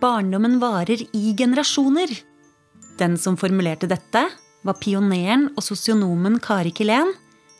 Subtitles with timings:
[0.00, 2.12] Barndommen varer i generasjoner.
[2.98, 4.28] Den som formulerte dette,
[4.66, 7.10] var pioneren og sosionomen Kari Kilén,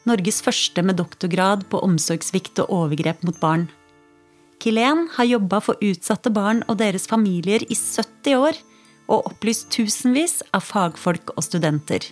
[0.08, 3.66] Norges første med doktorgrad på omsorgssvikt og overgrep mot barn.
[4.62, 8.58] Kilén har jobba for utsatte barn og deres familier i 70 år
[9.08, 12.06] og opplyst tusenvis av fagfolk og studenter.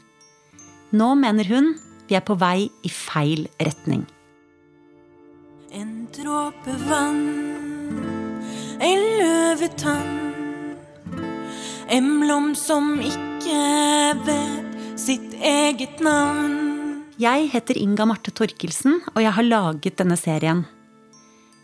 [0.90, 1.74] Nå mener hun
[2.06, 4.04] vi er på vei i feil retning.
[5.74, 7.75] En dråpe vann,
[8.80, 10.12] en løvetann.
[11.89, 13.61] En blom som ikke
[14.26, 17.04] vet sitt eget navn.
[17.17, 20.64] Jeg heter Inga Marte Torkelsen, og jeg har laget denne serien.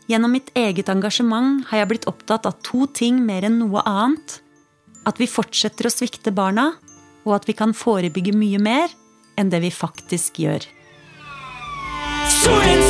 [0.09, 4.39] Gjennom mitt eget engasjement har jeg blitt opptatt av to ting mer enn noe annet.
[5.06, 6.73] At vi fortsetter å svikte barna,
[7.27, 8.95] og at vi kan forebygge mye mer
[9.39, 10.65] enn det vi faktisk gjør.
[12.42, 12.82] Solen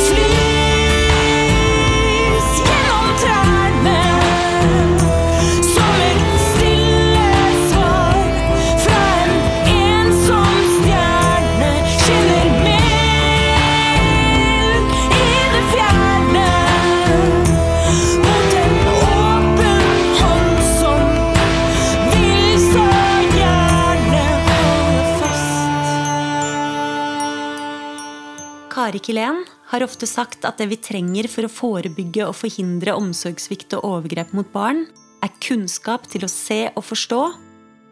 [28.93, 33.73] Kari Kilén har ofte sagt at det vi trenger for å forebygge og forhindre omsorgssvikt
[33.79, 34.83] og overgrep mot barn,
[35.25, 37.21] er kunnskap til å se og forstå,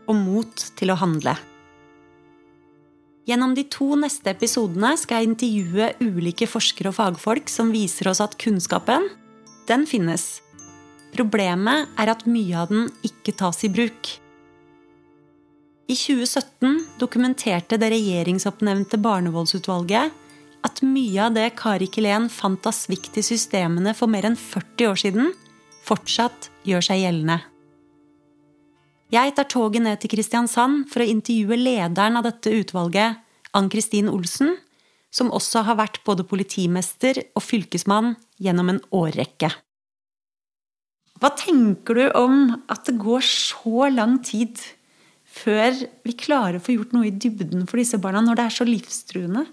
[0.06, 1.34] og mot til å handle.
[3.26, 8.22] Gjennom de to neste episodene skal jeg intervjue ulike forskere og fagfolk som viser oss
[8.22, 9.10] at kunnskapen,
[9.66, 10.44] den finnes.
[11.18, 14.20] Problemet er at mye av den ikke tas i bruk.
[15.90, 20.21] I 2017 dokumenterte det regjeringsoppnevnte barnevoldsutvalget
[20.66, 24.92] at mye av det Kari Kilén fant av svikt i systemene for mer enn 40
[24.92, 25.32] år siden,
[25.86, 27.40] fortsatt gjør seg gjeldende.
[29.12, 33.18] Jeg tar toget ned til Kristiansand for å intervjue lederen av dette utvalget,
[33.58, 34.54] Ann-Kristin Olsen,
[35.12, 39.50] som også har vært både politimester og fylkesmann gjennom en årrekke.
[41.20, 42.38] Hva tenker du om
[42.72, 44.56] at det går så lang tid
[45.32, 45.76] før
[46.08, 48.68] vi klarer å få gjort noe i dybden for disse barna, når det er så
[48.68, 49.44] livstruende?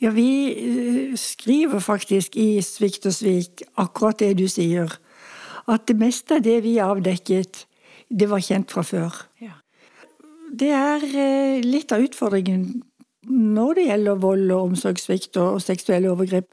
[0.00, 4.90] Ja, vi eh, skriver faktisk i Svikt og svik akkurat det du sier.
[5.68, 7.66] At det meste av det vi avdekket,
[8.10, 9.20] det var kjent fra før.
[10.52, 12.82] Det er eh, litt av utfordringen
[13.32, 16.50] når det gjelder vold og omsorgssvikt og seksuelle overgrep.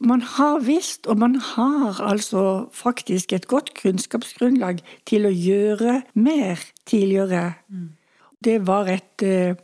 [0.00, 6.62] Man har visst, og man har altså faktisk et godt kunnskapsgrunnlag til å gjøre mer
[6.86, 7.54] tidligere.
[8.44, 9.54] Det var et eh,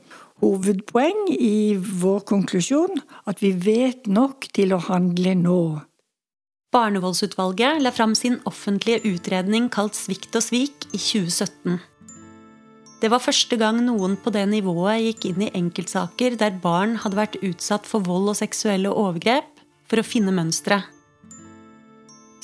[0.40, 5.62] hovedpoeng i vår konklusjon at vi vet nok til å handle nå.
[6.70, 11.80] Barnevoldsutvalget la fram sin offentlige utredning kalt Svikt og svik i 2017.
[13.00, 17.18] Det var første gang noen på det nivået gikk inn i enkeltsaker der barn hadde
[17.18, 19.48] vært utsatt for vold og seksuelle overgrep,
[19.88, 20.82] for å finne mønstre.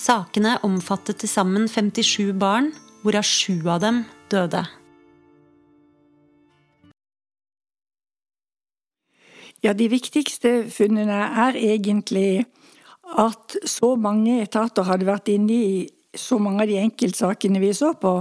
[0.00, 2.72] Sakene omfattet til sammen 57 barn,
[3.04, 4.02] hvorav sju av dem
[4.32, 4.64] døde.
[9.64, 12.44] Ja, de viktigste funnene er egentlig
[13.16, 15.76] at så mange etater hadde vært inne i
[16.16, 18.18] så mange av de enkeltsakene vi så på,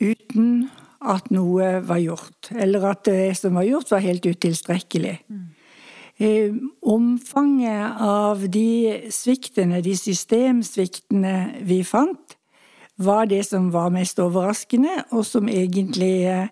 [0.00, 0.68] uten
[1.06, 2.50] at noe var gjort.
[2.52, 5.16] Eller at det som var gjort, var helt utilstrekkelig.
[6.16, 11.34] Eh, omfanget av de sviktene, de systemsviktene
[11.68, 12.36] vi fant,
[12.96, 16.48] var det som var mest overraskende, og som egentlig eh,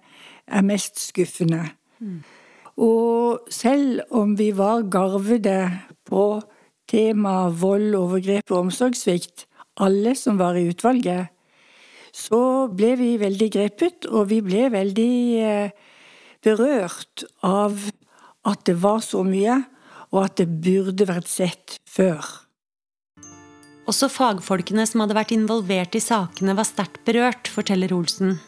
[0.46, 1.70] er mest skuffende.
[2.80, 5.58] Og selv om vi var garvede
[6.08, 6.42] på
[6.90, 9.46] temaet vold, overgrep og omsorgssvikt,
[9.80, 11.30] alle som var i utvalget,
[12.14, 15.74] så ble vi veldig grepet, og vi ble veldig eh,
[16.44, 17.78] berørt av
[18.46, 19.64] at det var så mye,
[20.14, 22.22] og at det burde vært sett før.
[23.90, 28.38] Også fagfolkene som hadde vært involvert i sakene, var sterkt berørt, forteller Olsen.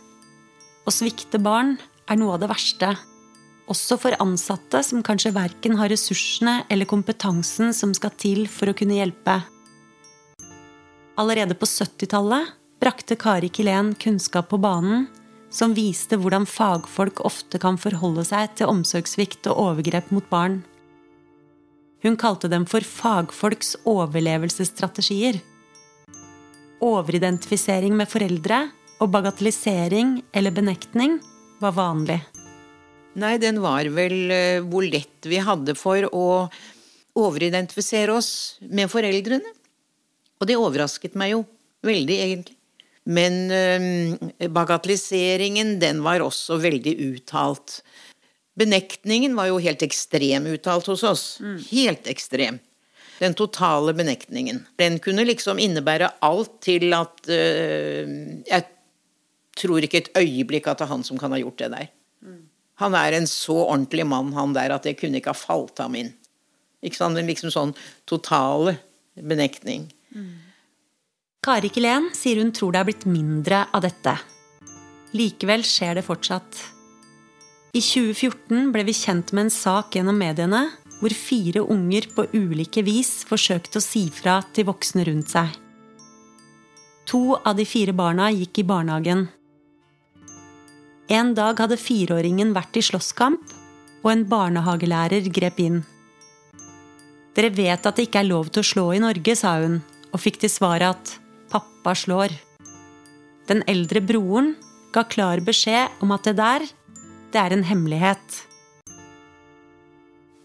[0.86, 1.74] Å svikte barn
[2.06, 2.94] er noe av det verste.
[3.66, 8.76] Også for ansatte som kanskje verken har ressursene eller kompetansen som skal til for å
[8.78, 9.40] kunne hjelpe.
[11.18, 12.52] Allerede på 70-tallet
[12.82, 15.06] brakte Kari Kilén kunnskap på banen
[15.50, 20.60] som viste hvordan fagfolk ofte kan forholde seg til omsorgssvikt og overgrep mot barn.
[22.04, 25.40] Hun kalte dem for fagfolks overlevelsesstrategier.
[26.84, 28.66] Overidentifisering med foreldre
[29.00, 31.18] og bagatellisering eller benektning
[31.62, 32.20] var vanlig.
[33.16, 36.26] Nei, den var vel eh, hvor lett vi hadde for å
[37.16, 38.30] overidentifisere oss
[38.60, 39.54] med foreldrene.
[40.36, 41.40] Og det overrasket meg jo
[41.86, 42.56] veldig, egentlig.
[43.06, 47.80] Men øh, bagatelliseringen, den var også veldig uttalt.
[48.58, 51.26] Benektningen var jo helt ekstrem uttalt hos oss.
[51.70, 52.58] Helt ekstrem.
[53.16, 54.64] Den totale benektningen.
[54.76, 58.66] Den kunne liksom innebære alt til at øh, Jeg
[59.56, 61.88] tror ikke et øyeblikk at det er han som kan ha gjort det der.
[62.82, 65.96] Han er en så ordentlig mann, han der, at det kunne ikke ha falt ham
[65.96, 66.12] inn.
[66.84, 67.18] Ikke sant?
[67.18, 67.74] En liksom sånn
[68.08, 68.76] totale
[69.16, 69.88] benektning.
[71.46, 74.16] Kari Kilén sier hun tror det er blitt mindre av dette.
[75.16, 76.64] Likevel skjer det fortsatt.
[77.76, 82.82] I 2014 ble vi kjent med en sak gjennom mediene hvor fire unger på ulike
[82.86, 85.50] vis forsøkte å si fra til voksne rundt seg.
[87.06, 89.26] To av de fire barna gikk i barnehagen.
[91.08, 93.52] En dag hadde fireåringen vært i slåsskamp,
[94.02, 95.84] og en barnehagelærer grep inn.
[97.36, 99.78] Dere vet at det ikke er lov til å slå i Norge, sa hun,
[100.10, 101.14] og fikk til svar at
[101.52, 102.34] pappa slår.
[103.46, 104.54] Den eldre broren
[104.94, 106.66] ga klar beskjed om at det der,
[107.30, 108.42] det er en hemmelighet.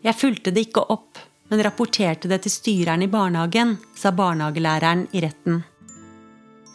[0.06, 1.18] Jeg fulgte det ikke opp,
[1.50, 5.64] men rapporterte det til styreren i barnehagen, sa barnehagelæreren i retten.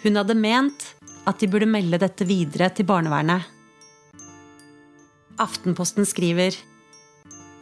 [0.03, 0.95] Hun hadde ment
[1.27, 3.56] at de burde melde dette videre til barnevernet.
[5.39, 6.57] Aftenposten skriver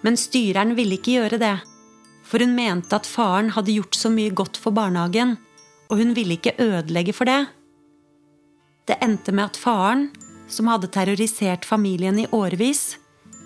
[0.02, 1.56] Men styreren ville ikke gjøre det,
[2.24, 5.36] for hun mente at faren hadde gjort så mye godt for barnehagen,
[5.90, 7.46] og hun ville ikke ødelegge for det.
[8.88, 10.10] Det endte med at faren,
[10.48, 12.98] som hadde terrorisert familien i årevis,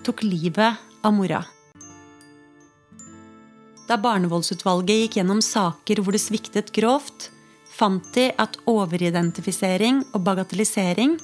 [0.05, 1.45] tok livet av mora.
[3.89, 7.31] Da barnevoldsutvalget gikk gjennom saker hvor det sviktet grovt,
[7.73, 11.17] fant de at overidentifisering og bagatellisering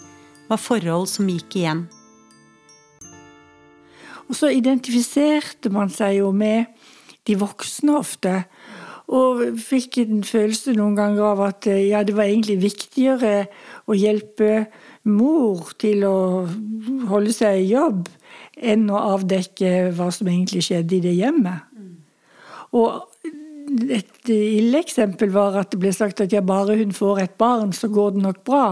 [0.49, 1.85] var forhold som gikk igjen.
[4.29, 6.71] Og så identifiserte man seg jo med
[7.29, 8.45] de voksne ofte.
[9.15, 13.35] Og fikk en følelse noen ganger av at eh, ja, det var egentlig viktigere
[13.85, 14.67] å hjelpe
[15.05, 16.17] mor til å
[17.11, 18.09] holde seg i jobb,
[18.57, 21.69] enn å avdekke hva som egentlig skjedde i det hjemmet.
[22.75, 23.05] Og
[23.93, 27.73] et ille eksempel var at det ble sagt at ja, bare hun får et barn,
[27.77, 28.67] så går det nok bra.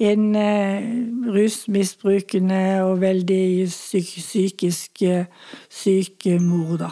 [0.00, 0.86] En eh,
[1.28, 5.26] rusmisbrukende og veldig psyk psykisk eh,
[5.68, 6.90] syk mor, da.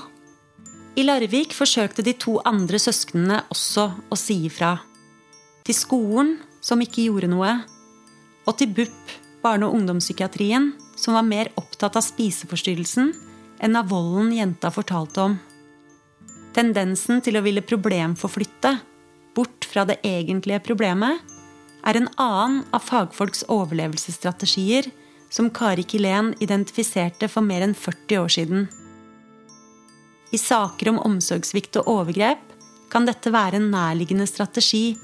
[0.99, 4.75] I Larvik forsøkte de to andre søsknene også å si ifra.
[5.65, 7.53] Til skolen, som ikke gjorde noe,
[8.49, 13.13] og til BUP, barne- og ungdomspsykiatrien, som var mer opptatt av spiseforstyrrelsen
[13.63, 15.39] enn av volden jenta fortalte om.
[16.57, 18.75] Tendensen til å ville problemforflytte,
[19.39, 21.23] bort fra det egentlige problemet,
[21.89, 24.91] er en annen av fagfolks overlevelsesstrategier
[25.33, 28.69] som Kari Kilén identifiserte for mer enn 40 år siden.
[30.33, 32.43] I saker om omsorgssvikt og overgrep
[32.93, 34.99] kan dette være en nærliggende strategi,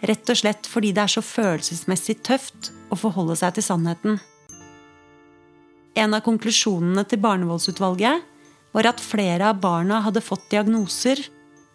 [0.00, 4.20] rett og slett fordi det er så følelsesmessig tøft å forholde seg til sannheten.
[6.00, 8.24] En av konklusjonene til barnevoldsutvalget
[8.72, 11.20] var at flere av barna hadde fått diagnoser,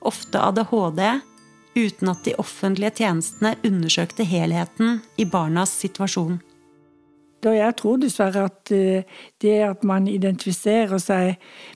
[0.06, 1.02] ofte ADHD,
[1.76, 6.40] uten at de offentlige tjenestene undersøkte helheten i barnas situasjon.
[7.44, 9.04] Da jeg tror dessverre at eh,
[9.42, 11.36] det at man identifiserer seg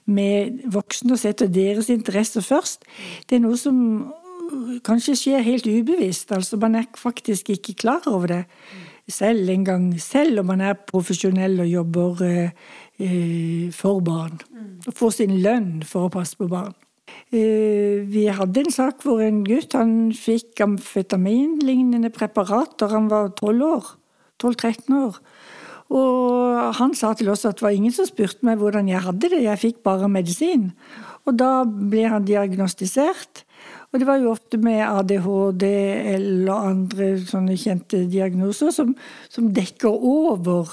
[0.09, 2.87] med voksne og setter deres interesser først,
[3.29, 6.31] det er noe som øh, kanskje skjer helt ubevisst.
[6.33, 8.43] Altså man er faktisk ikke klar over det
[9.09, 12.49] selv engang, selv om man er profesjonell og jobber eh,
[12.99, 14.39] eh, for barn.
[14.87, 16.73] Og får sin lønn for å passe på barn.
[17.31, 22.89] Eh, Vi hadde en sak hvor en gutt han fikk amfetaminlignende preparater.
[22.89, 23.95] Han var 12 år.
[24.41, 25.19] 12-13 år.
[25.89, 29.31] Og han sa til oss at det var ingen som spurte meg hvordan jeg hadde
[29.33, 30.69] det, jeg fikk bare medisin.
[31.25, 33.43] Og da ble han diagnostisert.
[33.89, 35.65] Og det var jo ofte med ADHD
[36.13, 38.93] eller andre sånne kjente diagnoser som,
[39.33, 40.69] som dekker over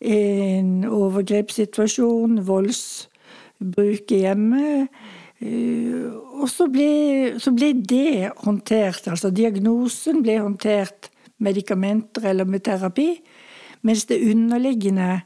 [0.00, 5.00] en overgrepssituasjon, voldsbruk i hjemmet.
[5.40, 6.08] Eh,
[6.40, 13.10] Og så ble, så ble det håndtert, altså diagnosen ble håndtert medikamenter eller med terapi.
[13.84, 15.20] Mens det underliggende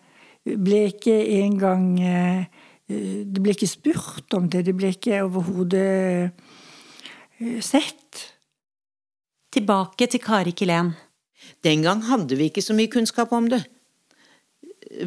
[0.44, 2.44] ble ikke engang eh,
[2.86, 4.66] Det ble ikke spurt om det.
[4.66, 6.30] Det ble ikke overhodet
[7.40, 8.34] eh, sett.
[9.54, 10.90] Tilbake til Kari Kilén.
[11.64, 13.62] Den gang hadde vi ikke så mye kunnskap om det.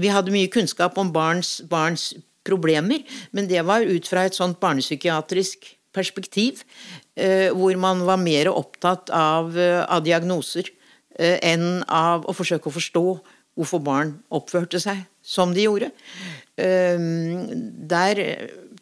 [0.01, 2.15] Vi hadde mye kunnskap om barns, barns
[2.47, 3.03] problemer,
[3.35, 6.63] men det var ut fra et sånt barnepsykiatrisk perspektiv,
[7.15, 10.69] eh, hvor man var mer opptatt av, eh, av diagnoser
[11.17, 13.05] eh, enn av å forsøke å forstå
[13.57, 15.89] hvorfor barn oppførte seg som de gjorde.
[16.57, 18.19] Der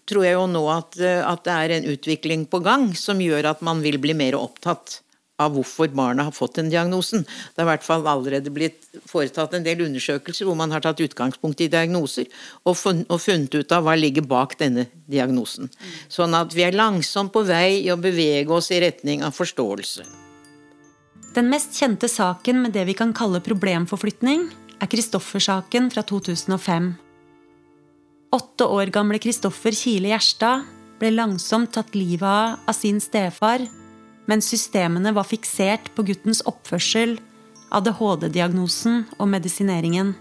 [0.07, 3.63] tror jeg jo nå at, at det er en utvikling på gang som gjør at
[3.63, 4.99] man vil bli mer opptatt
[5.41, 7.25] av hvorfor barna har fått den diagnosen.
[7.25, 11.01] Det har i hvert fall allerede blitt foretatt en del undersøkelser hvor man har tatt
[11.03, 12.29] utgangspunkt i diagnoser
[12.63, 15.71] og, funnet ut av hva ligger bak denne diagnosen.
[16.07, 20.07] Sånn at vi er langsomt på vei i å bevege oss i retning av forståelse.
[21.35, 24.47] Den mest kjente saken med det vi kan kalle problemforflytning,
[24.79, 26.93] er Kristoffer-saken fra 2005.
[28.35, 30.63] Åtte år gamle Kristoffer Kile Gjerstad
[30.99, 33.63] ble langsomt tatt livet av av sin stefar
[34.29, 37.17] mens systemene var fiksert på guttens oppførsel,
[37.75, 40.13] ADHD-diagnosen og medisineringen.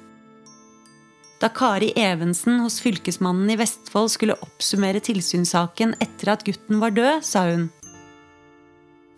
[1.42, 7.25] Da Kari Evensen hos Fylkesmannen i Vestfold skulle oppsummere tilsynssaken etter at gutten var død,
[7.26, 7.66] sa hun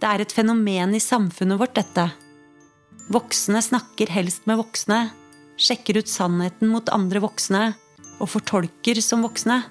[0.00, 2.09] Det er et fenomen i samfunnet vårt, dette.
[3.12, 5.11] Voksne snakker helst med voksne,
[5.57, 7.69] sjekker ut sannheten mot andre voksne
[8.19, 9.62] og fortolker som voksne.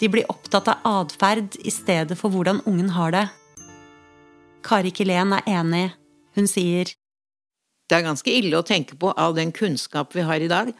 [0.00, 3.26] De blir opptatt av atferd i stedet for hvordan ungen har det.
[4.62, 5.92] Kari Kilén er enig.
[6.36, 6.94] Hun sier
[7.90, 10.70] Det er ganske ille å tenke på all den kunnskap vi har i dag,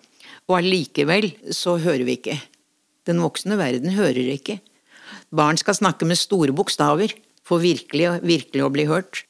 [0.48, 2.38] og allikevel så hører vi ikke.
[3.04, 4.60] Den voksne verden hører ikke.
[5.34, 7.12] Barn skal snakke med store bokstaver
[7.44, 9.24] for virkelig, virkelig å bli hørt.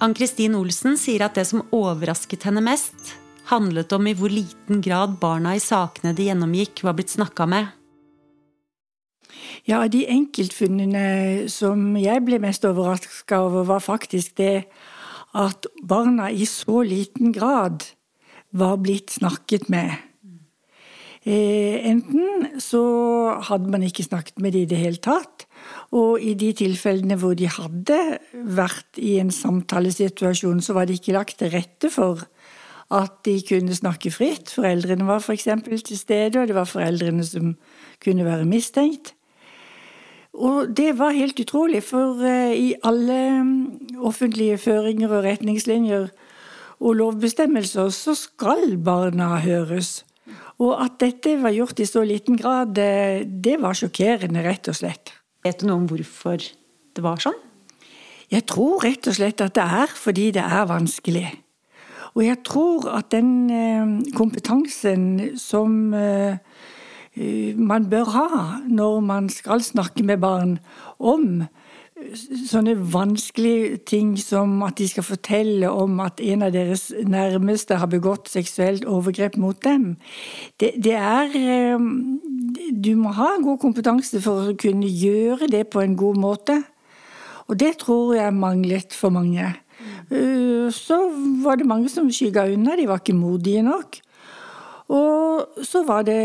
[0.00, 3.16] Ann-Kristin Olsen sier at det som overrasket henne mest,
[3.50, 7.72] handlet om i hvor liten grad barna i sakene de gjennomgikk, var blitt snakka med.
[9.68, 14.64] Ja, de enkeltfunnene som jeg ble mest overraska over, var faktisk det
[15.36, 17.84] at barna i så liten grad
[18.56, 19.92] var blitt snakket med.
[21.28, 22.80] Eh, enten så
[23.50, 25.44] hadde man ikke snakket med dem i det hele tatt,
[25.92, 27.98] og i de tilfellene hvor de hadde
[28.32, 32.24] vært i en samtalesituasjon, så var det ikke lagt til rette for
[32.94, 34.48] at de kunne snakke fritt.
[34.54, 35.50] Foreldrene var f.eks.
[35.84, 37.52] til stede, og det var foreldrene som
[38.00, 39.12] kunne være mistenkt.
[40.38, 46.06] Og det var helt utrolig, for eh, i alle mm, offentlige føringer og retningslinjer
[46.78, 50.04] og lovbestemmelser så skal barna høres.
[50.62, 54.78] Og at dette var gjort i så liten grad, det, det var sjokkerende, rett og
[54.78, 55.14] slett.
[55.46, 57.38] Vet du noe om hvorfor det var sånn?
[58.30, 61.28] Jeg tror rett og slett at det er fordi det er vanskelig.
[62.14, 66.77] Og jeg tror at den eh, kompetansen som eh, Eh,
[67.56, 68.28] man bør ha
[68.68, 70.58] når man skal snakke med barn
[70.98, 72.14] om eh,
[72.46, 77.90] sånne vanskelige ting som at de skal fortelle om at en av deres nærmeste har
[77.90, 79.96] begått seksuelt overgrep mot dem.
[80.60, 81.86] Det, det er eh,
[82.72, 86.62] Du må ha god kompetanse for å kunne gjøre det på en god måte.
[87.48, 89.54] Og det tror jeg manglet for mange.
[90.74, 90.98] Så
[91.44, 94.00] var det mange som skygga unna, de var ikke modige nok.
[94.88, 96.20] Og så var det,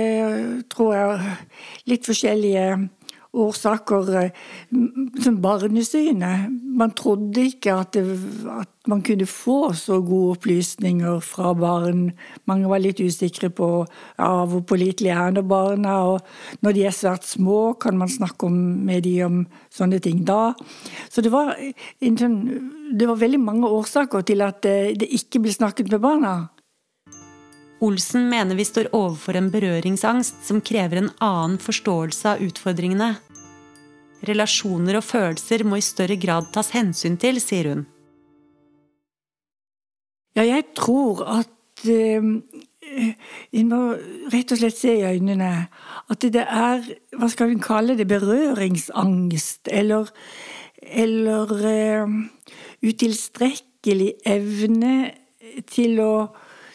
[0.71, 1.37] tror jeg,
[1.91, 2.67] litt forskjellige
[3.33, 4.29] årsaker.
[5.23, 6.53] Som barnesynet.
[6.77, 8.17] Man trodde ikke at, det,
[8.49, 12.11] at, man kunne få så gode opplysninger fra barn.
[12.49, 15.97] Mange var litt usikre på ja, hvor pålitelige er når barna.
[16.13, 19.43] Og når de er svært små, kan man snakke om, med de om
[19.73, 20.53] sånne ting da?
[21.09, 21.55] Så det var,
[22.01, 22.41] sånn,
[22.93, 26.35] det var veldig mange årsaker til at det, det ikke ble snakket med barna.
[27.83, 33.09] Olsen mener vi står overfor en berøringsangst som krever en annen forståelse av utfordringene.
[34.23, 37.81] Relasjoner og følelser må i større grad tas hensyn til, sier hun.
[40.37, 41.51] Ja, jeg tror at
[41.83, 43.79] En må
[44.31, 45.49] rett og slett se i øynene
[46.13, 46.83] at det er
[47.17, 48.05] Hva skal vi kalle det?
[48.07, 49.67] Berøringsangst.
[49.67, 50.11] Eller,
[50.79, 52.15] eller eh,
[52.85, 54.93] utilstrekkelig evne
[55.67, 56.13] til å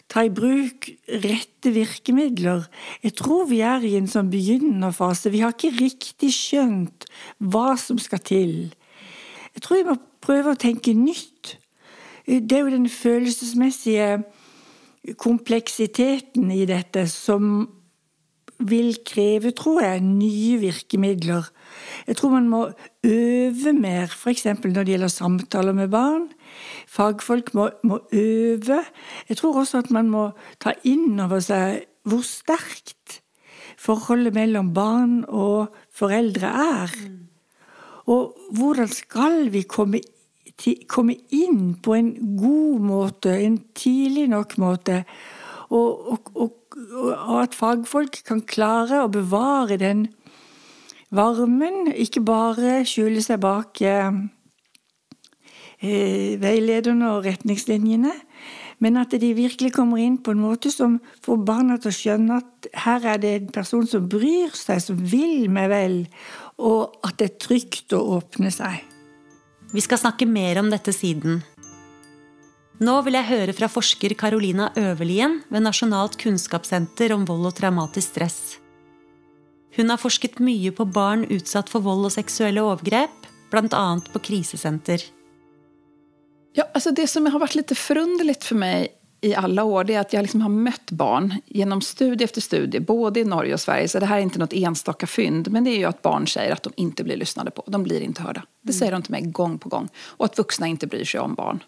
[0.09, 0.89] ta i bruk
[1.21, 2.65] rette virkemidler.
[3.05, 5.29] Jeg tror vi er i en sånn begynnende fase.
[5.29, 7.05] Vi har ikke riktig skjønt
[7.37, 8.53] hva som skal til.
[9.53, 11.55] Jeg tror vi må prøve å tenke nytt.
[12.25, 14.19] Det er jo den følelsesmessige
[15.17, 17.67] kompleksiteten i dette som
[18.59, 21.47] vil kreve, tror jeg, nye virkemidler.
[22.07, 22.61] Jeg tror man må
[23.03, 24.45] øve mer, f.eks.
[24.45, 26.27] når det gjelder samtaler med barn.
[26.87, 28.83] Fagfolk må, må, øve.
[29.29, 33.21] Jeg tror også at man må ta inn over seg hvor sterkt
[33.79, 36.95] forholdet mellom barn og foreldre er.
[38.09, 40.01] Og hvordan skal vi komme,
[40.89, 45.03] komme inn på en god måte, en tidlig nok måte,
[45.69, 50.07] og, og, og, og at fagfolk kan klare å bevare den
[51.13, 54.11] varmen, ikke bare skjule seg bak eh,
[55.79, 58.11] Eh, veilederne og retningslinjene.
[58.83, 62.39] Men at de virkelig kommer inn på en måte som får barna til å skjønne
[62.39, 65.97] at her er det en person som bryr seg, som vil meg vel,
[66.59, 68.83] og at det er trygt å åpne seg.
[69.71, 71.43] Vi skal snakke mer om dette siden.
[72.79, 78.13] Nå vil jeg høre fra forsker Carolina Øverlien ved Nasjonalt kunnskapssenter om vold og traumatisk
[78.13, 78.37] stress.
[79.75, 83.83] Hun har forsket mye på barn utsatt for vold og seksuelle overgrep, bl.a.
[84.13, 85.03] på krisesenter.
[86.55, 88.95] Ja, altså det som har vært litt forunderlig for meg
[89.27, 92.79] i alle år det er at jeg liksom har møtt barn gjennom studie efter studie,
[92.79, 93.89] både i Norge og Sverige.
[93.91, 96.55] Så det her er ikke noe enstaka fynd, men det er jo at barn sier
[96.55, 97.67] at de ikke blir lyssnade på.
[97.67, 98.47] De blir ikke hørt.
[98.63, 99.91] Det sier de til meg gang på gang.
[100.21, 101.59] Og at voksne ikke bryr seg om barn.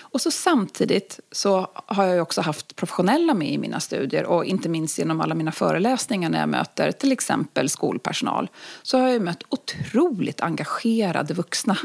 [0.00, 4.68] Och så samtidigt så har jag också haft professionella med i mina studier och inte
[4.68, 8.50] minst genom alla mina föreläsningar när jag möter till exempel skolpersonal
[8.82, 11.76] så har jag mött otroligt engagerade vuxna.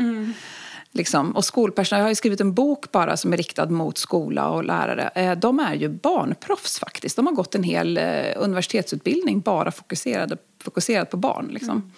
[0.91, 1.31] Liksom.
[1.31, 4.63] Och skolpersonal, jag har ju skrivit en bok bara som är riktad mot skola och
[4.63, 5.09] lärare.
[5.15, 7.15] Eh, De är ju barnproffs faktiskt.
[7.15, 8.03] De har gått en hel eh,
[8.35, 11.47] universitetsutbildning bara fokuserad, fokuserad på barn.
[11.51, 11.91] Liksom.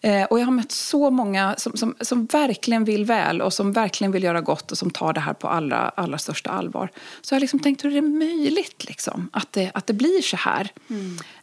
[0.00, 3.72] Eh, Och jag har mött så många som, som, som verkligen vill väl och som
[3.72, 6.90] verkligen vill göra gott och som tar det här på allra, allra största allvar.
[7.22, 10.22] Så jag har liksom tänkt hur är det möjligt liksom, att, det, att det blir
[10.22, 10.70] så här.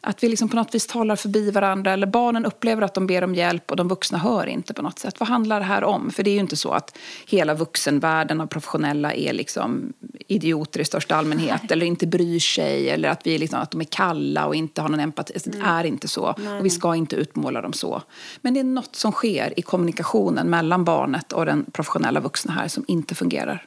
[0.02, 3.24] Att vi liksom på något vis talar förbi varandra eller barnen upplever att de ber
[3.24, 5.20] om hjälp och de vuxna hör inte på något sätt.
[5.20, 6.12] Vad handlar det här om?
[6.12, 6.98] För det är ju inte så att
[7.28, 9.94] hela vuxenvärlden av professionella är liksom
[10.28, 13.86] idioter i största allmänhet eller inte bryr sig eller att, vi liksom, att de är
[13.86, 15.34] kalla och inte har någon empati.
[15.34, 18.02] Alltså, Det är inte så och vi ska inte utmåla dem så.
[18.42, 22.68] Men det är något som sker i kommunikationen mellan barnet och den professionella vuxna här
[22.68, 23.66] som inte fungerar.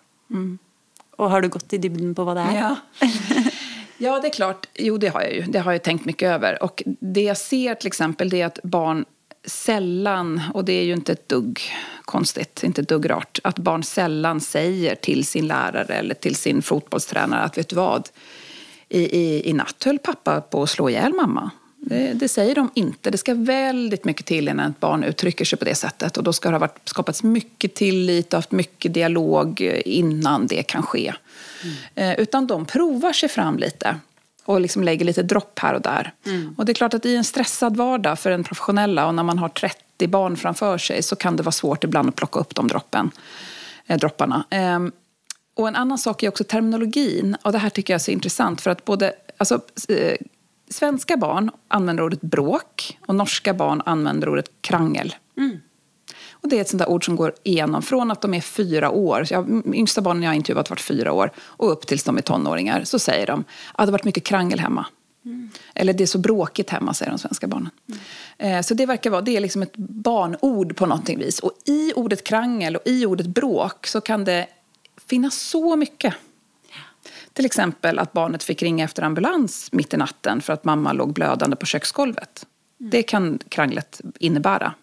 [1.18, 2.58] Og har du gått i dybden på hva det er?
[2.58, 2.76] Ja.
[3.98, 4.68] ja, det är klart.
[4.74, 5.42] Jo, det har jag ju.
[5.42, 6.62] Det har jag tänkt mycket över.
[6.62, 9.04] Och det jag ser till exempel det är att barn
[9.48, 11.60] sällan, och det är ju inte ett dugg
[12.02, 16.62] konstigt, inte ett dugg rart, att barn sällan säger till sin lärare eller till sin
[16.62, 18.08] fotbollstränare att vet du vad,
[18.88, 21.50] i, i, i natt höll pappa på att slå ihjäl mamma.
[21.80, 23.10] Det, det säger de inte.
[23.10, 26.16] Det ska väldigt mycket till innan ett barn uttrycker sig på det sättet.
[26.16, 30.62] Och då ska det ha varit, skapats mycket tillit och haft mycket dialog innan det
[30.62, 31.12] kan ske.
[31.94, 33.96] Eh, utan de provar sig fram lite
[34.48, 36.12] och liksom lägger lite dropp här och där.
[36.56, 39.38] Och det är klart att i en stressad vardag för en professionella och när man
[39.38, 42.68] har 30 barn framför sig så kan det vara svårt ibland att plocka upp de
[42.68, 43.10] droppen,
[43.86, 44.44] eh, dropparna.
[44.50, 44.80] Eh,
[45.56, 47.36] och en annan sak är också terminologin.
[47.42, 50.16] Och det här tycker jag är så intressant för att både alltså, eh,
[50.70, 55.14] svenska barn använder ordet bråk och norska barn använder ordet krangel.
[56.40, 59.24] Och det är ett sånt ord som går igenom från att de är fyra år,
[59.24, 62.22] så jag, yngsta barnen jag har intervjuat varit fyra år, och upp tills de är
[62.22, 64.86] tonåringar, så säger de att det har varit mycket krangel hemma.
[65.74, 67.70] Eller det är så bråkigt hemma, säger de svenska barnen.
[68.38, 71.38] Eh, Så det verkar vara, det är liksom ett barnord på någonting vis.
[71.38, 74.46] Och i ordet krangel och i ordet bråk så kan det
[75.08, 76.14] finnas så mycket.
[77.32, 81.12] Till exempel att barnet fick ringa efter ambulans mitt i natten för att mamma låg
[81.12, 82.46] blödande på köksgolvet.
[82.78, 84.74] Det kan kranglet innebära.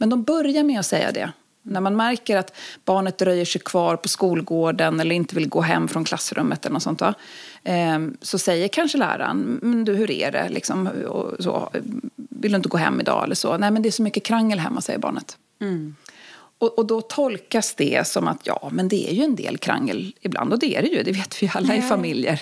[0.00, 1.32] Men de börjar med att säga det.
[1.62, 5.88] När man märker att barnet dröjer sig kvar på skolgården eller inte vill gå hem
[5.88, 7.02] från klassrummet eller något sånt.
[7.64, 10.48] Ehm, Så säger kanske läraren, men du hur är det?
[10.48, 10.88] Liksom,
[11.38, 11.70] så,
[12.16, 13.24] vill du inte gå hem idag?
[13.24, 13.56] Eller så.
[13.58, 15.36] Nej men det är så mycket krangel hemma, säger barnet.
[16.60, 20.14] Och, och då tolkas det som att ja, men det är ju en del krangel
[20.20, 20.52] ibland.
[20.52, 22.40] Och det är det ju, det vet vi ju alla i familjer.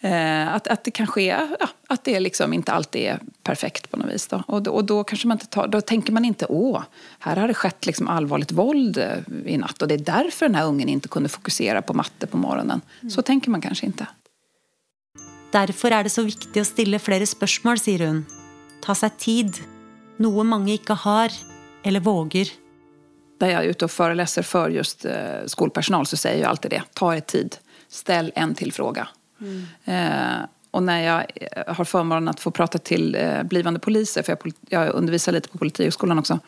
[0.00, 3.96] Eh, att, att det kanske är, ja, att det liksom inte alltid är perfekt på
[3.96, 4.26] något vis.
[4.26, 4.42] Då.
[4.46, 6.82] Och, då, och då kanske man inte tar, då tänker man inte, åh,
[7.18, 9.82] här har det skett liksom allvarligt våld eh, i natt.
[9.82, 12.80] Och det är därför den här ungen inte kunde fokusera på matte på morgonen.
[13.10, 14.06] Så tänker man kanske inte.
[15.52, 18.24] Derfor er det så viktig å stille flere spørsmål, sier hun.
[18.84, 19.60] Ta seg tid.
[20.20, 21.32] Noe mange ikke har,
[21.82, 22.52] eller våger.
[23.38, 25.12] Där jag är ute och föreläser för just eh,
[25.46, 26.82] skolpersonal så säger jag alltid det.
[26.92, 27.56] Ta er tid.
[27.88, 29.08] Ställ en till fråga.
[29.84, 34.32] Eh, och när jag eh, har förmånen att få prata till eh, blivande poliser, för
[34.32, 36.38] jag, pol- jag undervisar lite på Polithögskolan också,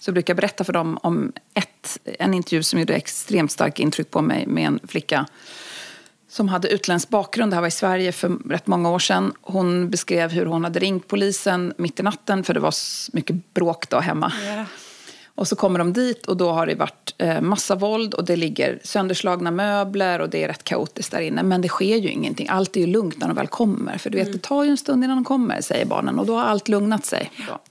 [0.00, 4.10] så brukar jag berätta för dem om ett, en intervju som gjorde extremt starkt intryck
[4.10, 5.26] på mig med en flicka
[6.28, 7.52] som hade utländsk bakgrund.
[7.52, 9.32] Det här var i Sverige för rätt många år sedan.
[9.40, 13.54] Hon beskrev hur hon hade ringt polisen mitt i natten för det var mye mycket
[13.54, 14.32] bråk då hemma.
[15.38, 18.36] Och så kommer de dit och då har det varit eh, massa våld och det
[18.36, 21.42] ligger sönderslagna möbler och det är rätt kaotiskt där inne.
[21.42, 22.48] Men det sker ju ingenting.
[22.50, 23.98] Allt är ju lugnt när de väl kommer.
[23.98, 26.18] För du vet, det tar ju en stund innan de kommer, säger barnen.
[26.18, 27.30] Och då har allt lugnat sig.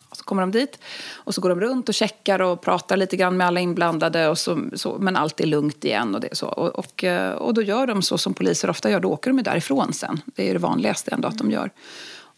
[0.10, 0.80] Och så kommer de dit
[1.14, 4.28] och så går de runt och checkar och pratar lite grann med alla inblandade.
[4.28, 6.16] Och så, så, men allt är lugnt igen.
[6.16, 6.48] Och, det, så.
[6.48, 9.00] Och, och, eh, och då gör de så som poliser ofta gör.
[9.00, 10.22] Då åker de ju därifrån sen.
[10.26, 11.72] Det är det vanligaste ändå att de gör.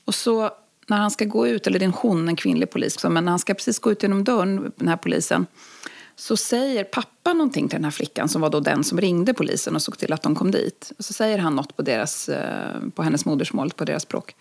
[0.06, 0.52] Och så
[0.90, 3.32] när han ska gå ut, eller det är en hon, en kvinnlig polis, men när
[3.32, 5.46] han ska precis gå ut genom dörren, den här polisen,
[6.16, 9.76] så säger pappa någonting till den här flickan som var då den som ringde polisen
[9.76, 10.92] och såg till att de kom dit.
[11.00, 14.36] Så säger han något på, deras, eh, på hennes modersmål, på deras språk.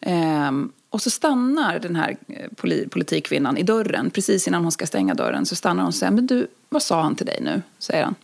[0.00, 4.86] Ehm, och så stannar den här eh, poli, politikkvinnan i dörren, precis innan hon ska
[4.86, 7.62] stänga dörren, så stannar hon och säger, men du, vad sa han till dig nu?
[7.78, 8.14] säger han.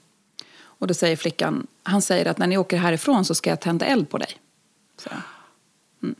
[0.62, 3.87] Och då säger flickan, han säger att när ni åker härifrån så ska jag tända
[3.87, 4.28] eld på dig.
[4.96, 5.11] Så,
[6.02, 6.14] mm.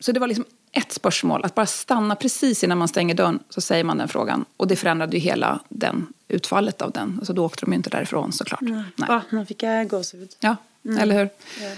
[0.00, 1.44] Så det var liksom ett spørsmål.
[1.44, 4.44] att bare stanna precis innan man stänger dörren så sier man den frågan.
[4.56, 7.20] Og det forandret jo hele den, utfallet av den.
[7.22, 8.60] Så da åkte de ju inte därifrån såklart.
[8.60, 9.08] Nej.
[9.08, 10.36] Ah, nå fikk jeg gåsehud.
[10.40, 10.56] Ja,
[10.98, 11.28] eller hur?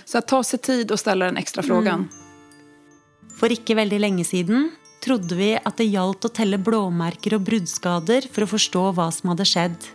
[0.04, 2.08] Så att ta seg tid og ställa den extra frågan.
[3.40, 4.70] For ikke veldig lenge siden
[5.02, 9.32] trodde vi at det gjaldt å telle blåmerker og bruddskader for å forstå hva som
[9.32, 9.88] hadde skjedd.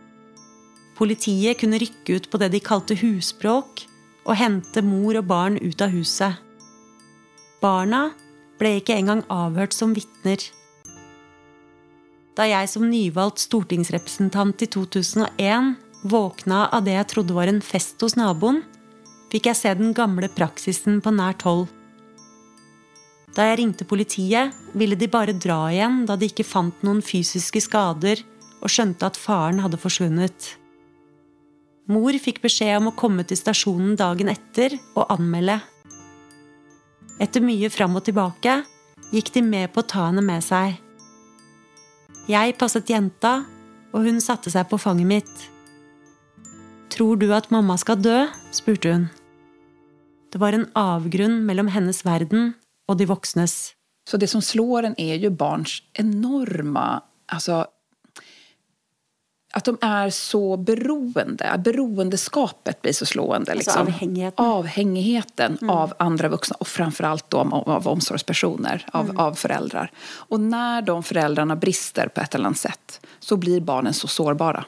[0.97, 3.85] Politiet kunne rykke ut på det de kalte husbråk,
[4.27, 6.41] og hente mor og barn ut av huset.
[7.63, 8.11] Barna
[8.59, 10.41] ble ikke engang avhørt som vitner.
[12.37, 15.73] Da jeg som nyvalgt stortingsrepresentant i 2001
[16.05, 18.61] våkna av det jeg trodde var en fest hos naboen,
[19.31, 21.65] fikk jeg se den gamle praksisen på nært hold.
[23.33, 27.61] Da jeg ringte politiet, ville de bare dra igjen da de ikke fant noen fysiske
[27.65, 28.21] skader
[28.61, 30.53] og skjønte at faren hadde forsvunnet.
[31.87, 35.59] Mor fikk beskjed om å komme til stasjonen dagen etter og anmelde.
[37.17, 38.59] Etter mye fram og tilbake
[39.09, 40.75] gikk de med på å ta henne med seg.
[42.27, 43.39] Jeg passet jenta,
[43.95, 45.45] og hun satte seg på fanget mitt.
[46.93, 48.25] Tror du at mamma skal dø?
[48.53, 49.07] spurte hun.
[50.29, 52.51] Det var en avgrunn mellom hennes verden
[52.89, 53.73] og de voksnes.
[54.07, 57.65] Så det som slår en er jo barns enorme Alltså,
[59.53, 61.61] att de är så beroende.
[61.63, 63.55] Beroendeskapet blir så slående.
[63.55, 63.81] Liksom.
[63.81, 64.45] avhängigheten.
[64.45, 69.91] Avhängigheten av andra vuxna och framförallt då av, av omsorgspersoner, av, av föräldrar.
[70.07, 74.65] Och när de föräldrarna brister på ett eller annat sätt så blir barnen så sårbara.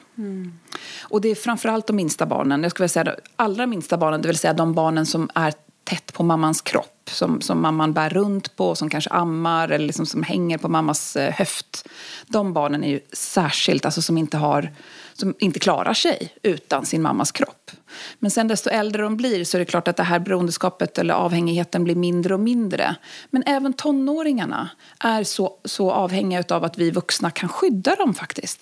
[1.02, 4.22] Och det är framförallt de minsta barnen, jag skulle vilja säga de allra minsta barnen,
[4.22, 6.99] det vill säga de barnen som är tätt på mammans kropp.
[7.10, 11.16] Som, som mamman bär runt på, som kanske ammar eller liksom som hänger på mammas
[11.16, 11.88] eh, höft.
[12.26, 14.72] De barnen är ju särskilt, alltså som inte, har,
[15.12, 17.70] som inte klarar sig utan sin mammas kropp.
[18.18, 21.14] Men sen desto äldre de blir så är det klart att det här beroendeskapet eller
[21.14, 22.96] avhängigheten blir mindre och mindre.
[23.30, 28.60] Men även tonåringarna är så, så avhängiga av att vi vuxna kan skydda dem faktiskt.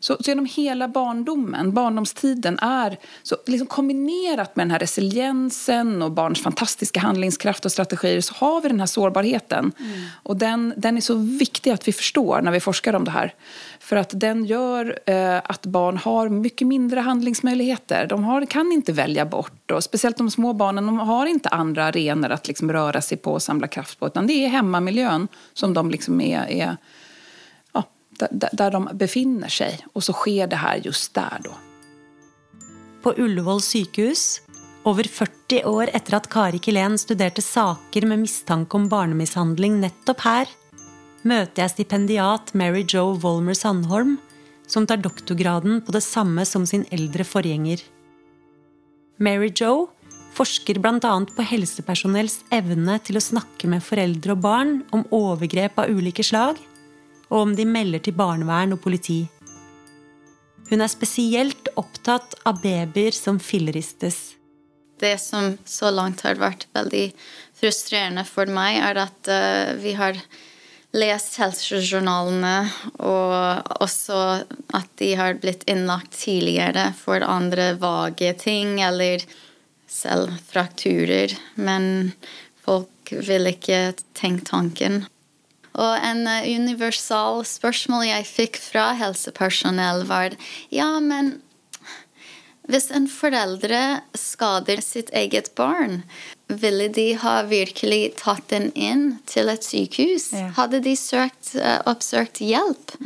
[0.00, 6.10] Så, så genom hela barndomen, barndomstiden är så liksom kombinerat med den här resiliensen och
[6.10, 9.72] barns fantastiska handlingskraft och strategier så har vi den här sårbarheten.
[10.22, 13.34] Och den, den är så viktig att vi förstår när vi forskar om det här.
[13.80, 18.06] För att den gör eh, att barn har mycket mindre handlingsmöjligheter.
[18.06, 19.70] De har, kan inte välja bort.
[19.70, 23.32] Och speciellt de små barnen de har inte andra arenor att liksom röra sig på
[23.32, 24.06] och samla kraft på.
[24.06, 26.76] Utan det är hemmamiljön som de liksom är, är
[28.52, 29.84] där de befinner seg.
[29.94, 31.56] Og så skjer det her just der, da.
[33.02, 34.40] På Ullevål sykehus,
[34.88, 40.48] over 40 år etter at Kari Kilén studerte saker med mistanke om barnemishandling nettopp her,
[41.28, 44.16] møter jeg stipendiat Mary Jo Volmer Sandholm,
[44.68, 47.82] som tar doktorgraden på det samme som sin eldre forgjenger.
[49.18, 49.88] Mary Jo
[50.36, 51.14] forsker bl.a.
[51.34, 56.58] på helsepersonells evne til å snakke med foreldre og barn om overgrep av ulike slag,
[57.28, 59.26] og om de melder til barnevern og politi.
[60.68, 64.34] Hun er spesielt opptatt av babyer som filleristes.
[65.00, 67.06] Det som så langt har vært veldig
[67.58, 70.18] frustrerende for meg, er at eh, vi har
[70.96, 72.70] lest helsejournalene,
[73.04, 74.20] og også
[74.76, 79.24] at de har blitt innlagt tidligere for andre vage ting, eller
[79.88, 81.34] selv frakturer.
[81.54, 82.12] Men
[82.64, 85.04] folk vil ikke tenke tanken.
[85.78, 90.34] Og en eh, universal spørsmål jeg fikk fra helsepersonell, var
[90.74, 91.38] ja, men
[92.68, 96.02] hvis en foreldre skader sitt eget barn,
[96.48, 100.32] ville de ha virkelig tatt den inn til et sykehus?
[100.36, 100.50] Ja.
[100.58, 102.96] Hadde de søkt, eh, oppsøkt hjelp?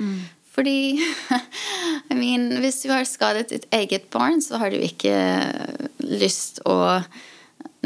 [0.53, 0.99] Fordi
[2.11, 5.15] I mean, hvis du har skadet ditt eget barn, så har du ikke
[6.03, 7.01] lyst å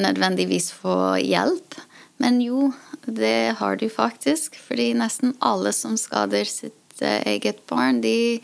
[0.01, 1.77] nødvendigvis få hjelp.
[2.23, 2.71] Men jo,
[3.07, 4.59] det har de faktisk.
[4.61, 8.41] Fordi nesten alle som skader sitt eh, eget barn, de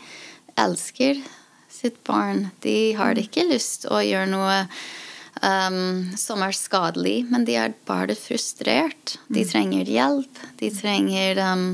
[0.59, 1.21] elsker
[1.69, 2.47] sitt barn.
[2.63, 4.59] De har ikke lyst å gjøre noe
[5.41, 9.17] um, som er skadelig, men de er bare frustrert.
[9.27, 10.41] De trenger hjelp.
[10.61, 11.67] De trenger um,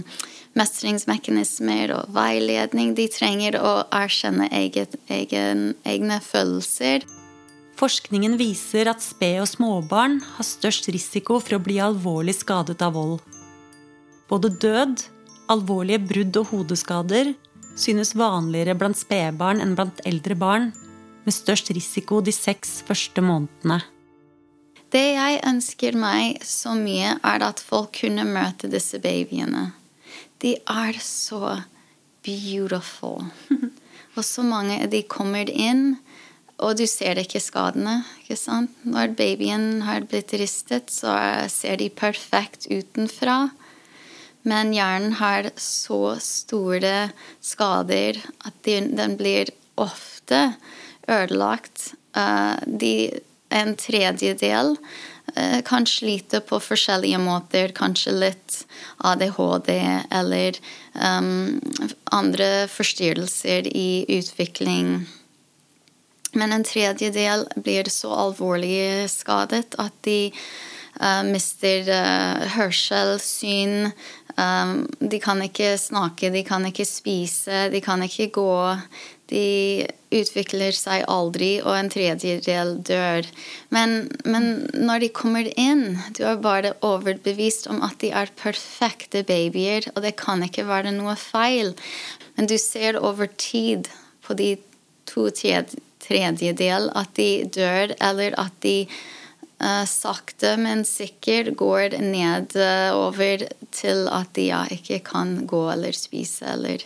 [0.57, 2.95] mestringsmekanismer og veiledning.
[2.97, 7.05] De trenger å erkjenne egen, egne følelser.
[7.79, 12.97] Forskningen viser at sped- og småbarn har størst risiko for å bli alvorlig skadet av
[12.97, 13.21] vold.
[14.27, 15.05] Både død,
[15.47, 17.31] alvorlige brudd og hodeskader
[17.79, 20.73] synes vanligere blant spedbarn enn blant eldre barn,
[21.23, 23.79] med størst risiko de seks første månedene.
[24.91, 29.69] Det jeg ønsker meg så mye, er at folk kunne møte disse babyene.
[30.43, 31.61] De er så
[32.25, 33.23] beautiful.
[34.17, 35.93] Og så mange de kommer inn
[36.59, 38.01] og du ser ikke skadene.
[38.21, 38.73] ikke sant?
[38.83, 41.15] Når babyen har blitt ristet, så
[41.51, 43.49] ser de perfekt utenfra.
[44.47, 47.11] Men hjernen har så store
[47.43, 50.53] skader at de, den blir ofte
[51.09, 51.93] ødelagt.
[52.15, 52.93] Eh, de,
[53.49, 54.75] en tredjedel
[55.35, 57.75] eh, kan slite på forskjellige måter.
[57.75, 58.63] Kanskje litt
[59.05, 59.71] ADHD
[60.11, 60.59] eller
[60.93, 61.59] um,
[62.15, 65.07] andre forstyrrelser i utvikling.
[66.37, 70.31] Men en tredjedel blir så alvorlig skadet at de
[71.01, 73.91] uh, mister uh, hørsel, syn.
[74.37, 78.59] Um, de kan ikke snakke, de kan ikke spise, de kan ikke gå.
[79.29, 83.27] De utvikler seg aldri, og en tredjedel dør.
[83.73, 89.25] Men, men når de kommer inn, du er bare overbevist om at de er perfekte
[89.27, 91.75] babyer, og det kan ikke være noe feil.
[92.37, 93.91] Men du ser over tid
[94.25, 94.55] på de
[95.09, 98.87] to tredjedel at de dør, eller at de
[99.61, 106.45] uh, sakte, men sikkert går nedover til at de ja, ikke kan gå eller spise
[106.45, 106.85] eller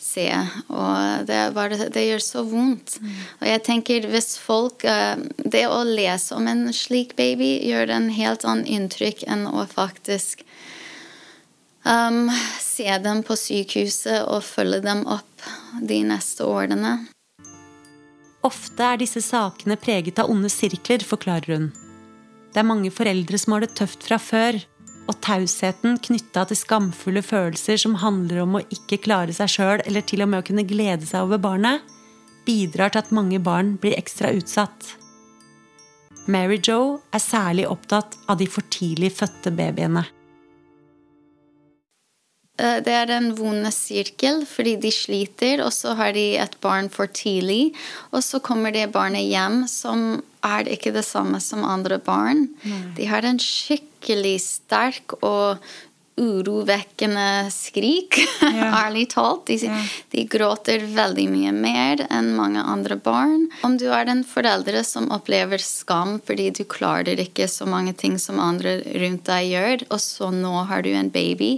[0.00, 0.28] se.
[0.68, 2.98] Og det, bare, det gjør så vondt.
[3.00, 3.16] Mm.
[3.40, 8.10] Og jeg tenker hvis folk uh, Det å lese om en slik baby gjør en
[8.14, 10.44] helt annen inntrykk enn å faktisk
[11.84, 12.28] um,
[12.60, 15.48] se dem på sykehuset og følge dem opp
[15.80, 16.98] de neste årene.
[18.46, 21.70] Ofte er disse sakene preget av onde sirkler, forklarer hun.
[22.50, 24.58] Det er mange foreldre som har det tøft fra før,
[25.10, 30.06] og tausheten knytta til skamfulle følelser som handler om å ikke klare seg sjøl eller
[30.06, 31.82] til og med å kunne glede seg over barnet,
[32.46, 34.94] bidrar til at mange barn blir ekstra utsatt.
[36.30, 40.04] Mary Jo er særlig opptatt av de for tidlig fødte babyene.
[42.60, 46.90] Eh, det er en vond sirkel, fordi de sliter, og så har de et barn
[46.92, 47.72] for tidlig.
[48.12, 52.48] Og så kommer det barnet hjem som er ikke det samme som andre barn.
[52.64, 52.82] Nei.
[52.98, 55.60] De har en skikkelig sterk og
[56.20, 58.66] urovekkende skrik, ja.
[58.82, 59.46] ærlig talt.
[59.48, 59.78] De, ja.
[60.12, 63.46] de, gråter veldig mye mer enn mange andre barn.
[63.64, 68.18] Om du er en foreldre som opplever skam fordi du klarer ikke så mange ting
[68.20, 71.54] som andre rundt deg gjør, og så nå har du en baby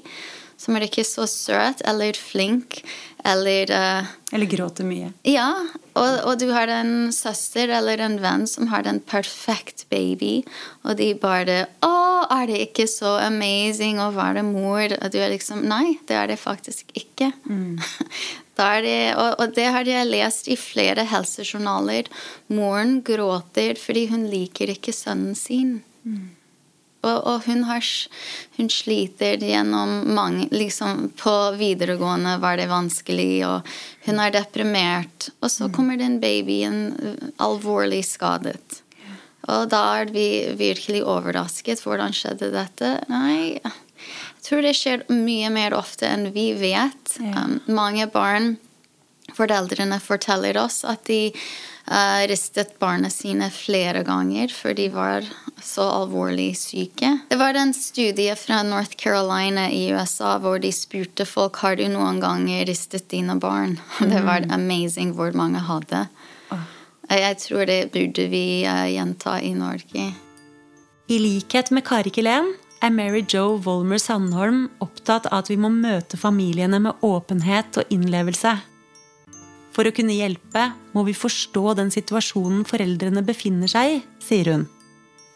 [0.62, 2.83] som er ikke så søt eller flink
[3.25, 5.12] eller uh, Eller gråter mye.
[5.29, 5.51] Ja.
[5.92, 10.40] Og, og, du har en søster eller en venn som har en perfekt baby,
[10.83, 11.92] og de bare 'Å,
[12.33, 16.33] er det ikke så amazing å være mor?' Og du er liksom Nei, det er
[16.33, 17.33] det faktisk ikke.
[17.46, 17.79] Mm.
[18.57, 22.11] det, og, og, det har jeg lest i flere helsejournaler.
[22.48, 25.83] Moren gråter fordi hun liker ikke sønnen sin.
[26.03, 26.31] Mm.
[27.02, 27.82] Og, og hun, har,
[28.56, 33.72] hun, sliter gjennom mange liksom På videregående var det vanskelig, og
[34.06, 35.32] hun er deprimert.
[35.42, 35.74] Og så mm.
[35.74, 36.84] kommer den babyen
[37.42, 38.82] alvorlig skadet.
[39.50, 40.26] Og da er vi
[40.58, 41.82] virkelig overrasket.
[41.82, 42.92] Hvordan skjedde dette?
[43.10, 47.16] Nei, jeg tror det skjer mye mer ofte enn vi vet.
[47.18, 48.54] Um, mange barn,
[49.42, 51.33] foreldrene forteller oss at de
[51.90, 55.26] uh, ristet barna sine flere ganger, for de var
[55.62, 57.18] så alvorlig syke.
[57.28, 61.87] Det var en studie fra North Carolina i USA hvor de spurte folk har du
[61.90, 63.78] noen gang ristet dine barn.
[64.12, 64.55] Det var mm.
[64.55, 66.07] amazing hvor mange hadde.
[67.12, 70.12] Jeg tror det burde vi uh, gjenta i Norge.
[71.11, 75.68] I likhet med Kari Kilén er Mary Jo Wolmer Sandholm opptatt av at vi må
[75.70, 78.57] møte familiene med åpenhet og innlevelse.
[79.72, 84.68] For å kunne hjelpe må vi forstå den situasjonen foreldrene befinner seg i, sier hun.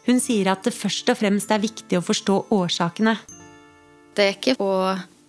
[0.07, 3.17] Hun sier at det først og fremst er viktig å forstå årsakene.
[4.15, 4.73] Det er ikke å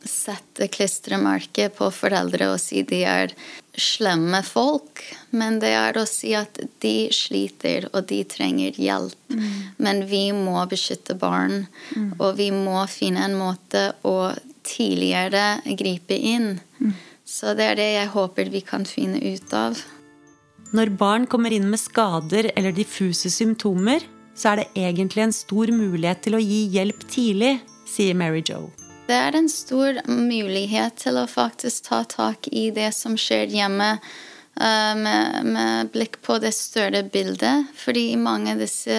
[0.09, 3.35] sette klistremerke på foreldre og si de er
[3.79, 9.19] slemme folk, men det er å si at de sliter, og de trenger hjelp.
[9.31, 9.51] Mm.
[9.79, 12.17] Men vi må beskytte barn, mm.
[12.19, 14.33] og vi må finne en måte å
[14.67, 16.59] tidligere gripe inn.
[17.39, 19.79] Så det er det jeg håper vi kan finne ut av.
[20.75, 24.03] Når barn kommer inn med skader eller diffuse symptomer,
[24.35, 27.55] så er det egentlig en stor mulighet til å gi hjelp tidlig,
[27.87, 28.67] sier Mary Jo.
[29.09, 33.95] Det er en stor mulighet til å faktisk ta tak i det som skjer hjemme
[34.59, 37.69] med, med, blikk på det større bildet.
[37.79, 38.97] Fordi i mange av disse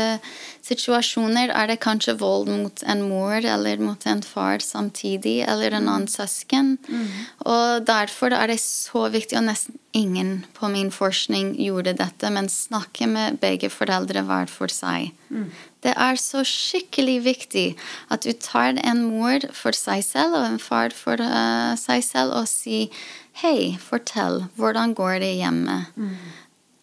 [0.65, 5.89] situasjoner er det kanskje vold mot en mor eller mot en far samtidig, eller en
[5.89, 6.77] annen søsken.
[6.87, 7.07] Mm.
[7.45, 12.49] Og derfor er det så viktig, og nesten ingen på min forskning gjorde dette, men
[12.51, 15.09] snakke med begge foreldre hver for seg.
[15.33, 15.49] Mm.
[15.83, 17.65] Det er så skikkelig viktig
[18.11, 22.35] at du tar en mor for seg selv og en far for uh, seg selv
[22.41, 22.91] og sier
[23.39, 24.45] Hei, fortell.
[24.59, 25.85] Hvordan går det hjemme?
[25.95, 26.15] Mm.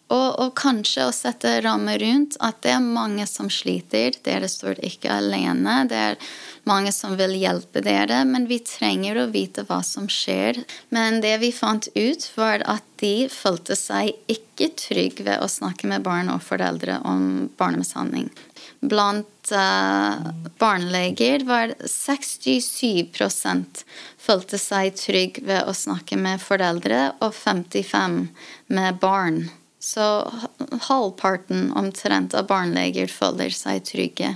[0.06, 4.14] Og, og kanskje å sette rammer rundt at det er mange som sliter.
[4.24, 5.74] Dere står ikke alene.
[5.90, 6.16] Det er
[6.64, 10.62] mange som vil hjelpe dere, men vi trenger å vite hva som skjer.
[10.94, 15.90] Men det vi fant ut, var at de følte seg ikke trygge ved å snakke
[15.90, 18.30] med barn og foreldre om barnemishandling.
[18.80, 23.84] Blant uh, barneleger var 67%
[24.26, 28.18] følte seg trygg ved å snakke med foreldre, og 55
[28.74, 29.44] med barn.
[29.78, 30.02] Så
[30.88, 34.34] halvparten omtrent av barneleger føler seg trygge.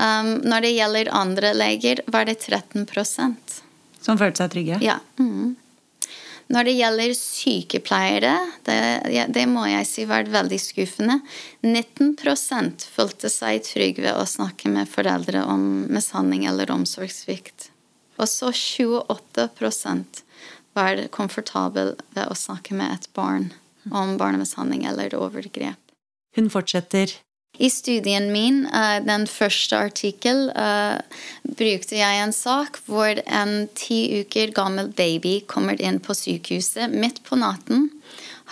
[0.00, 3.56] Um, når det gjelder andre leger, var det 13%
[4.00, 4.78] Som følte seg trygge?
[4.84, 5.00] Ja.
[5.20, 5.56] Mm.
[6.50, 8.32] Når det gjelder sykepleiere,
[8.66, 8.78] det,
[9.30, 11.20] det, må jeg si var veldig skuffende.
[11.62, 17.70] 19% følte seg trygge ved å snakke med foreldre om mishandling eller omsorgssvikt.
[18.18, 20.24] Og så 28%
[20.74, 23.52] var komfortabel ved å snakke med et barn
[23.94, 25.78] om barnemishandling eller overgrep.
[26.36, 27.14] Hun fortsetter.
[27.60, 30.96] I studien min, uh, den første artikkel, uh,
[31.44, 37.20] brukte jeg en sak hvor en ti uker gammel baby kommer inn på sykehuset midt
[37.26, 37.90] på natten,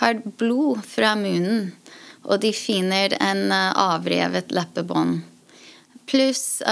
[0.03, 1.71] har blod fra munnen,
[2.29, 5.23] og de finner en uh, avrevet leppebånd.
[6.09, 6.63] Pluss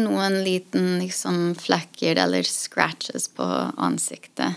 [0.00, 3.44] noen liten liksom, flekker eller scratches på
[3.76, 4.56] ansiktet.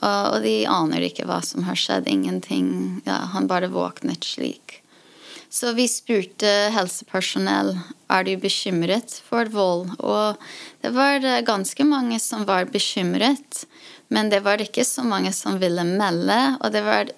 [0.00, 2.08] Og de aner ikke hva som har skjedd.
[2.08, 2.70] Ingenting.
[3.04, 4.79] Ja, han bare våknet slik.
[5.50, 7.72] Så vi spurte helsepersonell
[8.10, 9.90] er du bekymret for vold.
[9.98, 10.38] Og
[10.82, 13.64] det var ganske mange som var bekymret.
[14.14, 16.38] Men det var ikke så mange som ville melde.
[16.62, 17.10] Og det var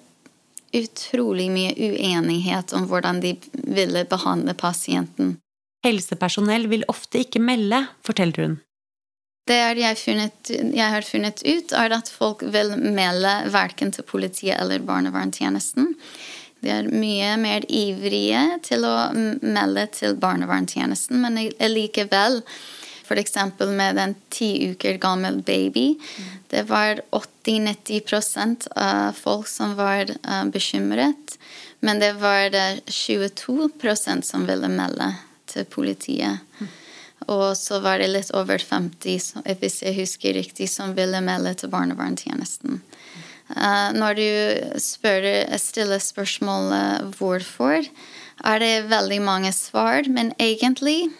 [0.73, 5.37] utrolig mye uenighet om hvordan de ville behandle pasienten.
[5.85, 8.61] Helsepersonell vil ofte ikke melde, forteller hun.
[9.43, 14.55] Det jeg, funnet, jeg, har funnet ut, er at folk vil melde verken til politiet
[14.55, 15.89] eller barnevernstjenesten.
[16.63, 21.41] De er mye mer ivrige til å melde til barnevernstjenesten, men
[21.73, 22.41] likevel
[23.03, 23.35] F.eks.
[23.67, 25.97] med en ti uker gammel baby.
[26.49, 31.37] Det var 80-90% av folk som var eh, bekymret.
[31.83, 32.55] Men det var
[32.87, 35.09] 22% som ville melde
[35.51, 36.39] til politiet.
[37.27, 41.71] Og så var det litt over 50, hvis jeg husker riktig, som ville melde til
[41.71, 42.81] barnevernstjenesten.
[43.53, 44.29] Uh, når du
[44.81, 45.27] spør,
[45.61, 47.85] stiller spørsmålet hvorfor,
[48.43, 50.09] er det veldig mange svar.
[50.09, 51.11] Men egentlig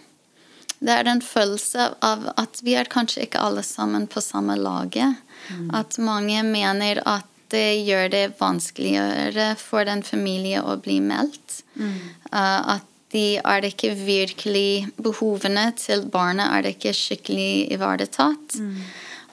[0.84, 5.20] det er en følelse av at vi er kanskje ikke alle sammen på samme laget.
[5.48, 5.70] Mm.
[5.80, 11.62] At mange mener at det gjør det vanskeligere for en familie å bli meldt.
[11.78, 11.94] Mm.
[12.34, 18.58] At de er det ikke virkelig Behovene til barnet er det ikke skikkelig ivaretatt.
[18.58, 18.80] Mm.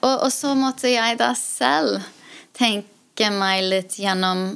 [0.01, 2.05] Og, og, så måtte jeg da selv
[2.57, 2.90] tenke
[3.31, 4.55] meg litt gjennom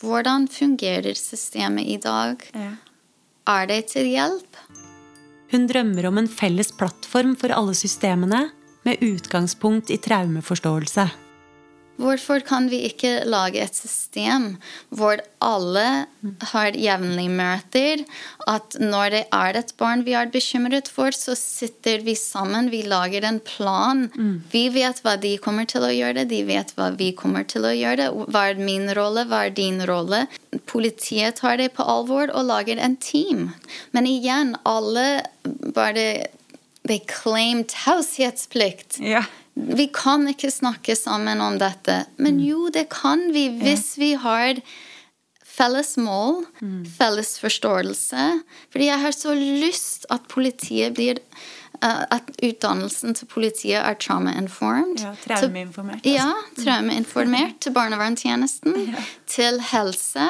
[0.00, 2.42] hvordan fungerer systemet i dag?
[2.54, 2.76] Ja.
[3.46, 4.58] Er det til hjelp?
[5.52, 8.46] Hun drømmer om en felles plattform for alle systemene
[8.86, 11.10] med utgangspunkt i traumeforståelse.
[12.02, 14.56] Hvorfor kan vi ikke lage et system
[14.90, 15.86] hvor alle
[16.52, 18.02] har jevnlige møter?
[18.50, 22.82] At når det er et barn vi er bekymret for, så sitter vi sammen, vi
[22.86, 24.08] lager en plan.
[24.14, 24.34] Mm.
[24.52, 27.74] Vi vet hva de kommer til å gjøre, de vet hva vi kommer til å
[27.76, 28.10] gjøre.
[28.32, 30.26] Hva er min rolle, hva er din rolle?
[30.70, 33.50] Politiet tar det på alvor og lager en team.
[33.94, 35.24] Men igjen, alle
[35.74, 36.30] bare
[36.82, 38.98] They claim taushetsplikt.
[38.98, 39.22] Ja.
[39.54, 42.04] Vi kan ikke snakke sammen om dette.
[42.16, 42.44] Men mm.
[42.46, 44.62] jo, det kan vi hvis vi har
[45.52, 46.84] felles mål, mm.
[46.98, 48.28] felles forståelse.
[48.72, 51.20] Fordi jeg har så lyst at politiet blir
[51.82, 55.00] uh, At utdannelsen til politiet er trauma-informed.
[55.02, 56.06] Ja, traumeinformert.
[56.06, 56.12] Altså.
[56.14, 59.02] Ja, traumeinformert til barnevernstjenesten, ja.
[59.26, 60.28] til helse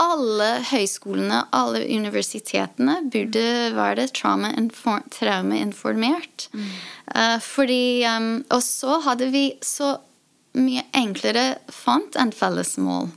[0.00, 6.48] alle høyskolene, alle universitetene, burde være trauma-informert.
[6.52, 6.68] Mm.
[7.14, 9.98] Uh, fordi um, Og så hadde vi så
[10.58, 13.08] mye enklere fant enn felles mål.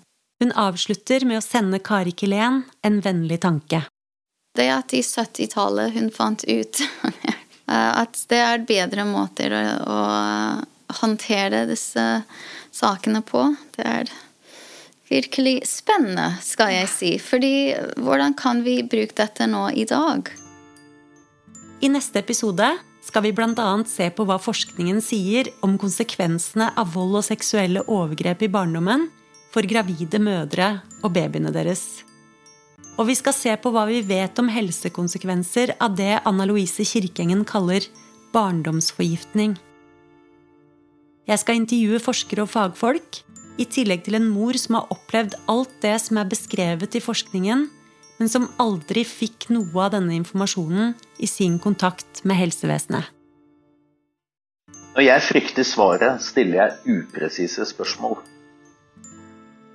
[0.41, 3.81] Hun avslutter med å sende Kari Kilén en vennlig tanke.
[4.57, 6.81] Det at i 70-tallet hun fant ut
[7.65, 9.99] at det er bedre måter å, å
[11.01, 12.23] håndtere disse
[12.73, 13.55] sakene på.
[13.75, 14.05] Det er
[15.11, 17.11] virkelig spennende, skal jeg si.
[17.21, 20.29] Fordi hvordan kan vi bruke dette nå i dag?
[21.81, 22.71] I neste episode
[23.07, 23.69] skal vi bl.a.
[23.87, 29.07] se på hva forskningen sier om konsekvensene av vold og seksuelle overgrep i barndommen
[29.53, 32.03] for gravide mødre og babyene deres.
[32.97, 37.45] Og vi skal se på hva vi vet om helsekonsekvenser av det Anna Louise Kirkengen
[37.47, 37.85] kaller
[38.33, 39.55] barndomsforgiftning.
[41.27, 43.21] Jeg skal intervjue forskere og fagfolk
[43.57, 47.63] I tillegg til en mor som har opplevd alt det som er beskrevet i forskningen,
[48.17, 53.09] men som aldri fikk noe av denne informasjonen i sin kontakt med helsevesenet.
[54.93, 58.17] Når jeg frykter svaret, stiller jeg upresise spørsmål.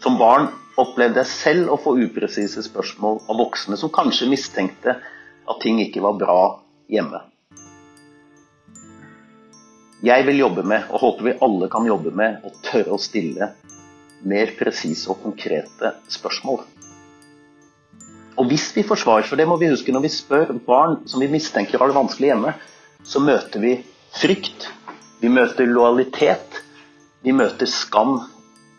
[0.02, 5.62] Som barn opplevde jeg selv å få upresise spørsmål av voksne som kanskje mistenkte at
[5.62, 6.38] ting ikke var bra
[6.90, 7.22] hjemme.
[10.02, 13.52] Jeg vil jobbe med, og håper vi alle kan jobbe med, å tørre å stille
[14.28, 16.62] mer presise og konkrete spørsmål.
[18.38, 21.20] Og hvis vi får svar, for det må vi huske når vi spør barn som
[21.20, 22.54] vi mistenker har det vanskelig hjemme,
[23.04, 23.74] så møter vi
[24.16, 24.68] frykt,
[25.20, 26.62] vi møter lojalitet,
[27.22, 28.20] vi møter skam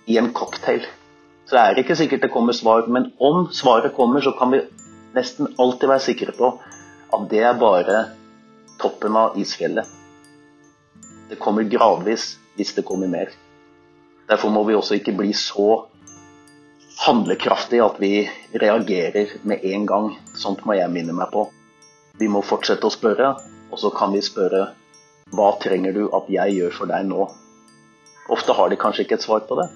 [0.10, 0.86] i en cocktail.
[1.46, 4.64] Så det er ikke sikkert det kommer svar, men om svaret kommer, så kan vi
[5.14, 6.50] nesten alltid være sikre på
[7.14, 8.06] at det er bare
[8.82, 9.86] toppen av isfjellet.
[11.30, 13.30] Det kommer gradvis hvis det kommer mer.
[14.30, 15.84] Derfor må vi også ikke bli så
[17.04, 18.14] handlekraftige at vi
[18.62, 20.10] reagerer med en gang.
[20.40, 21.48] Sånt må jeg minne meg på.
[22.20, 23.34] Vi må fortsette å spørre,
[23.72, 24.68] og så kan vi spørre
[25.34, 27.26] hva trenger du at jeg gjør for deg nå?
[28.32, 29.68] Ofte har de kanskje ikke et svar på det.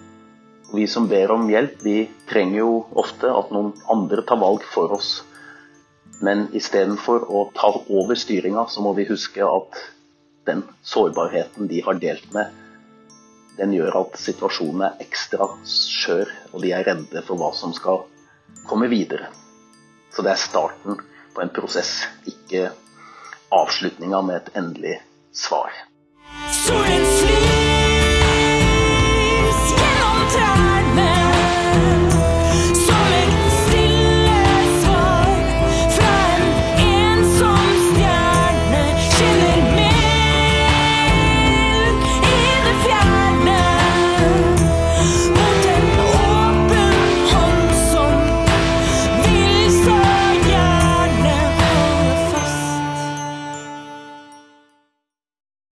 [0.73, 1.97] Vi som ber om hjelp, vi
[2.29, 5.21] trenger jo ofte at noen andre tar valg for oss.
[6.23, 9.81] Men istedenfor å ta over styringa, så må vi huske at
[10.47, 12.51] den sårbarheten de har delt med,
[13.57, 18.05] den gjør at situasjonen er ekstra skjør, og de er redde for hva som skal
[18.67, 19.31] komme videre.
[20.13, 20.99] Så det er starten
[21.33, 22.69] på en prosess, ikke
[23.53, 24.97] avslutninga med et endelig
[25.33, 25.73] svar.
[26.65, 27.66] Solen flyr